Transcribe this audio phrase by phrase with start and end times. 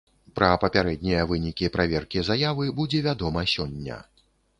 [0.37, 3.99] Пра папярэднія вынікі праверкі заявы будзе вядома сёння.